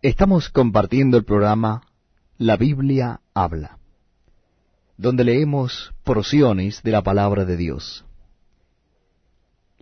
Estamos 0.00 0.48
compartiendo 0.48 1.16
el 1.16 1.24
programa 1.24 1.82
La 2.36 2.56
Biblia 2.56 3.20
habla, 3.34 3.80
donde 4.96 5.24
leemos 5.24 5.92
porciones 6.04 6.84
de 6.84 6.92
la 6.92 7.02
palabra 7.02 7.44
de 7.44 7.56
Dios. 7.56 8.04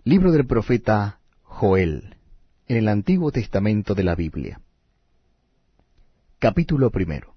Libro 0.03 0.31
del 0.31 0.47
profeta 0.47 1.19
Joel, 1.43 2.15
en 2.65 2.77
el 2.77 2.87
Antiguo 2.87 3.31
Testamento 3.31 3.93
de 3.93 4.03
la 4.03 4.15
Biblia. 4.15 4.59
Capítulo 6.39 6.89
primero. 6.89 7.35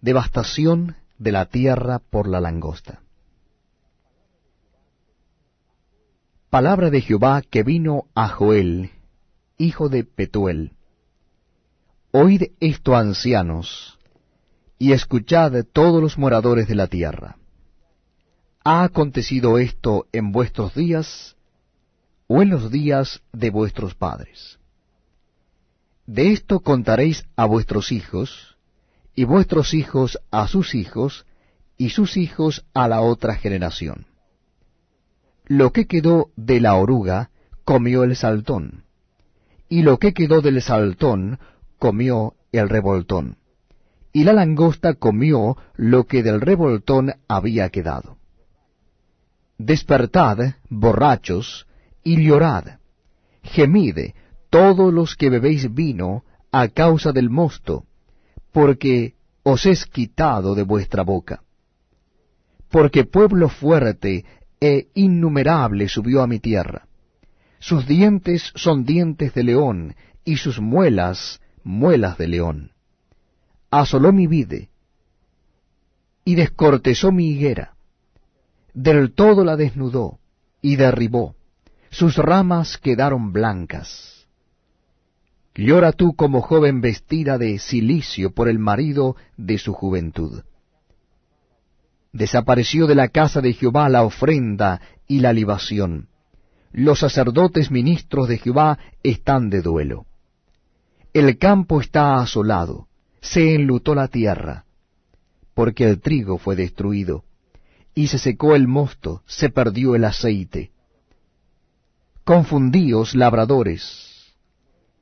Devastación 0.00 0.96
de 1.16 1.30
la 1.30 1.46
tierra 1.46 2.00
por 2.00 2.26
la 2.26 2.40
langosta. 2.40 3.02
Palabra 6.48 6.90
de 6.90 7.00
Jehová 7.00 7.42
que 7.42 7.62
vino 7.62 8.06
a 8.16 8.26
Joel, 8.26 8.90
hijo 9.58 9.88
de 9.88 10.02
Petuel. 10.02 10.72
Oíd 12.12 12.42
esto, 12.60 12.96
ancianos, 12.96 13.98
y 14.78 14.92
escuchad 14.92 15.52
todos 15.72 16.02
los 16.02 16.18
moradores 16.18 16.68
de 16.68 16.74
la 16.74 16.86
tierra. 16.86 17.36
¿Ha 18.64 18.82
acontecido 18.82 19.58
esto 19.58 20.06
en 20.12 20.32
vuestros 20.32 20.74
días 20.74 21.36
o 22.26 22.42
en 22.42 22.50
los 22.50 22.70
días 22.70 23.22
de 23.32 23.50
vuestros 23.50 23.94
padres? 23.94 24.58
De 26.06 26.32
esto 26.32 26.60
contaréis 26.60 27.24
a 27.36 27.46
vuestros 27.46 27.92
hijos, 27.92 28.56
y 29.14 29.24
vuestros 29.24 29.74
hijos 29.74 30.18
a 30.30 30.48
sus 30.48 30.74
hijos, 30.74 31.26
y 31.76 31.90
sus 31.90 32.16
hijos 32.16 32.64
a 32.74 32.88
la 32.88 33.00
otra 33.00 33.36
generación 33.36 34.06
lo 35.50 35.72
que 35.72 35.88
quedó 35.88 36.30
de 36.36 36.60
la 36.60 36.76
oruga 36.76 37.30
comió 37.64 38.04
el 38.04 38.14
saltón, 38.14 38.84
y 39.68 39.82
lo 39.82 39.98
que 39.98 40.14
quedó 40.14 40.42
del 40.42 40.62
saltón 40.62 41.40
comió 41.80 42.34
el 42.52 42.68
revoltón, 42.68 43.38
y 44.12 44.22
la 44.22 44.32
langosta 44.32 44.94
comió 44.94 45.56
lo 45.74 46.04
que 46.04 46.22
del 46.22 46.40
revoltón 46.40 47.14
había 47.26 47.70
quedado. 47.70 48.18
Despertad, 49.58 50.56
borrachos, 50.68 51.66
y 52.04 52.22
llorad, 52.22 52.78
gemid 53.42 53.98
todos 54.50 54.92
los 54.92 55.16
que 55.16 55.30
bebéis 55.30 55.72
vino 55.74 56.24
a 56.52 56.68
causa 56.68 57.12
del 57.12 57.30
mosto, 57.30 57.84
porque 58.52 59.14
os 59.42 59.64
es 59.64 59.86
quitado 59.86 60.54
de 60.54 60.64
vuestra 60.64 61.02
boca. 61.02 61.42
Porque 62.68 63.04
pueblo 63.04 63.48
fuerte 63.48 64.24
e 64.60 64.88
innumerable 64.94 65.88
subió 65.88 66.22
a 66.22 66.26
mi 66.26 66.40
tierra. 66.40 66.86
Sus 67.58 67.86
dientes 67.86 68.52
son 68.54 68.84
dientes 68.84 69.32
de 69.34 69.44
león, 69.44 69.94
y 70.24 70.36
sus 70.36 70.60
muelas 70.60 71.40
muelas 71.64 72.18
de 72.18 72.28
león. 72.28 72.72
Asoló 73.70 74.12
mi 74.12 74.26
vide, 74.26 74.70
y 76.24 76.34
descortezó 76.34 77.12
mi 77.12 77.30
higuera. 77.30 77.74
Del 78.74 79.12
todo 79.12 79.44
la 79.44 79.56
desnudó, 79.56 80.18
y 80.62 80.76
derribó. 80.76 81.34
Sus 81.90 82.16
ramas 82.16 82.78
quedaron 82.78 83.32
blancas. 83.32 84.28
Llora 85.54 85.92
tú 85.92 86.14
como 86.14 86.40
joven 86.40 86.80
vestida 86.80 87.36
de 87.36 87.58
silicio 87.58 88.30
por 88.30 88.48
el 88.48 88.58
marido 88.58 89.16
de 89.36 89.58
su 89.58 89.72
juventud. 89.72 90.42
Desapareció 92.12 92.86
de 92.86 92.94
la 92.94 93.08
casa 93.08 93.40
de 93.40 93.52
Jehová 93.52 93.88
la 93.88 94.04
ofrenda 94.04 94.80
y 95.06 95.20
la 95.20 95.32
libación. 95.32 96.08
Los 96.72 97.00
sacerdotes 97.00 97.70
ministros 97.70 98.28
de 98.28 98.38
Jehová 98.38 98.78
están 99.02 99.50
de 99.50 99.62
duelo. 99.62 100.06
El 101.12 101.38
campo 101.38 101.80
está 101.80 102.20
asolado, 102.20 102.88
se 103.20 103.54
enlutó 103.54 103.94
la 103.94 104.08
tierra, 104.08 104.64
porque 105.54 105.84
el 105.84 106.00
trigo 106.00 106.38
fue 106.38 106.56
destruido, 106.56 107.24
y 107.94 108.06
se 108.08 108.18
secó 108.18 108.54
el 108.54 108.68
mosto, 108.68 109.22
se 109.26 109.50
perdió 109.50 109.94
el 109.94 110.04
aceite. 110.04 110.70
Confundíos 112.24 113.14
labradores, 113.14 114.34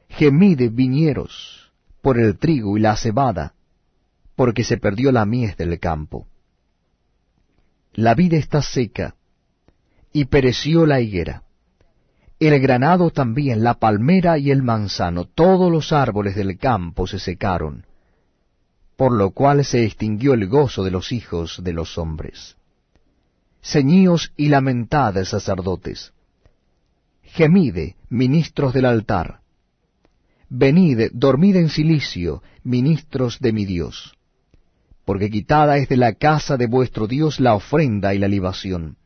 gemid 0.08 0.70
viñeros, 0.72 1.72
por 2.00 2.18
el 2.18 2.38
trigo 2.38 2.78
y 2.78 2.80
la 2.80 2.96
cebada, 2.96 3.54
porque 4.34 4.64
se 4.64 4.78
perdió 4.78 5.12
la 5.12 5.26
mies 5.26 5.56
del 5.56 5.78
campo 5.78 6.26
la 7.98 8.14
vida 8.14 8.36
está 8.36 8.62
seca, 8.62 9.16
y 10.12 10.26
pereció 10.26 10.86
la 10.86 11.00
higuera. 11.00 11.42
El 12.38 12.58
granado 12.60 13.10
también, 13.10 13.64
la 13.64 13.74
palmera 13.74 14.38
y 14.38 14.50
el 14.50 14.62
manzano, 14.62 15.24
todos 15.24 15.70
los 15.72 15.92
árboles 15.92 16.36
del 16.36 16.56
campo 16.58 17.06
se 17.06 17.18
secaron, 17.18 17.84
por 18.96 19.12
lo 19.12 19.30
cual 19.30 19.64
se 19.64 19.84
extinguió 19.84 20.34
el 20.34 20.46
gozo 20.48 20.84
de 20.84 20.90
los 20.90 21.10
hijos 21.10 21.60
de 21.62 21.72
los 21.72 21.98
hombres. 21.98 22.56
Ceñíos 23.60 24.32
y 24.36 24.48
lamentad, 24.48 25.14
sacerdotes. 25.24 26.12
Gemide, 27.22 27.96
ministros 28.08 28.72
del 28.72 28.84
altar. 28.84 29.40
Venid, 30.48 31.10
dormid 31.12 31.56
en 31.56 31.68
silicio, 31.68 32.42
ministros 32.62 33.40
de 33.40 33.52
mi 33.52 33.64
Dios 33.64 34.18
porque 35.08 35.30
quitada 35.30 35.78
es 35.78 35.88
de 35.88 35.96
la 35.96 36.12
casa 36.12 36.58
de 36.58 36.66
vuestro 36.66 37.06
Dios 37.06 37.40
la 37.40 37.54
ofrenda 37.54 38.12
y 38.12 38.18
la 38.18 38.28
libación. 38.28 38.98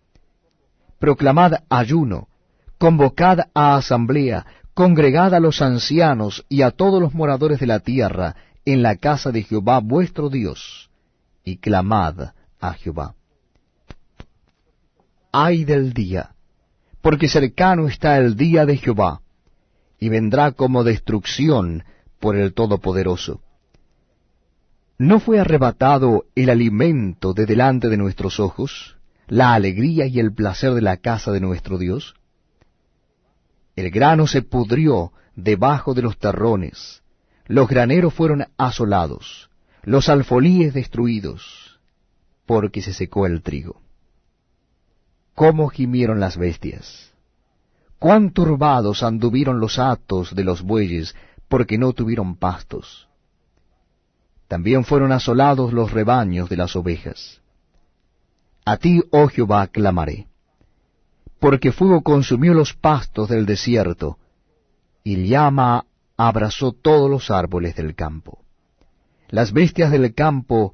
Proclamad 0.99 1.63
ayuno, 1.69 2.27
convocad 2.83 3.39
a 3.55 3.77
asamblea, 3.77 4.45
congregad 4.75 5.37
a 5.37 5.39
los 5.39 5.63
ancianos 5.63 6.45
y 6.49 6.63
a 6.63 6.73
todos 6.73 7.01
los 7.01 7.15
moradores 7.15 7.61
de 7.61 7.69
la 7.69 7.79
tierra 7.79 8.35
en 8.65 8.83
la 8.83 8.97
casa 8.97 9.31
de 9.31 9.45
Jehová 9.45 9.79
vuestro 9.79 10.29
Dios, 10.29 10.91
y 11.45 11.59
clamad 11.59 12.33
a 12.59 12.73
Jehová. 12.73 13.15
Ay 15.31 15.65
del 15.65 15.93
día, 15.93 16.35
porque 17.03 17.29
cercano 17.29 17.87
está 17.87 18.19
el 18.19 18.35
día 18.35 18.67
de 18.67 18.77
Jehová, 18.77 19.21
y 20.01 20.09
vendrá 20.09 20.51
como 20.51 20.83
destrucción 20.83 21.85
por 22.19 22.35
el 22.35 22.53
Todopoderoso. 22.53 23.43
¿No 24.99 25.21
fue 25.21 25.39
arrebatado 25.39 26.25
el 26.35 26.51
alimento 26.51 27.33
de 27.33 27.47
delante 27.47 27.89
de 27.89 27.97
nuestros 27.97 28.41
ojos, 28.41 28.97
la 29.29 29.55
alegría 29.55 30.07
y 30.07 30.19
el 30.19 30.35
placer 30.35 30.75
de 30.75 30.83
la 30.83 30.97
casa 30.97 31.31
de 31.31 31.39
nuestro 31.39 31.79
Dios? 31.79 32.17
El 33.75 33.91
grano 33.91 34.27
se 34.27 34.43
pudrió 34.43 35.13
debajo 35.35 35.95
de 35.95 36.03
los 36.03 36.19
terrones, 36.19 37.03
los 37.47 37.69
graneros 37.69 38.15
fueron 38.15 38.47
asolados, 38.57 39.51
los 39.83 40.09
alfolíes 40.09 40.75
destruidos, 40.75 41.81
porque 42.47 42.83
se 42.83 42.93
secó 42.93 43.27
el 43.27 43.43
trigo. 43.43 43.81
¿Cómo 45.35 45.69
gimieron 45.69 46.21
las 46.21 46.37
bestias? 46.37 47.13
¿Cuán 47.99 48.33
turbados 48.33 49.03
anduvieron 49.03 49.61
los 49.61 49.79
atos 49.79 50.35
de 50.35 50.45
los 50.45 50.63
bueyes, 50.63 51.15
porque 51.49 51.79
no 51.79 51.93
tuvieron 51.93 52.37
pastos? 52.37 53.09
También 54.49 54.85
fueron 54.85 55.13
asolados 55.13 55.73
los 55.73 55.93
rebaños 55.93 56.51
de 56.51 56.57
las 56.57 56.77
ovejas. 56.77 57.41
A 58.65 58.77
ti, 58.77 59.03
oh 59.11 59.29
Jehová, 59.29 59.67
clamaré, 59.69 60.27
porque 61.43 61.73
fuego 61.73 62.03
consumió 62.03 62.55
los 62.55 62.73
pastos 62.73 63.29
del 63.29 63.47
desierto, 63.47 64.17
y 65.03 65.27
llama 65.27 65.87
abrazó 66.17 66.71
todos 66.71 67.11
los 67.11 67.33
árboles 67.33 67.75
del 67.75 67.97
campo. 67.97 68.45
Las 69.29 69.53
bestias 69.53 69.91
del 69.91 70.15
campo 70.15 70.71